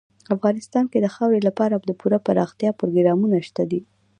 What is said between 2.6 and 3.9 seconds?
پروګرامونه شته دي.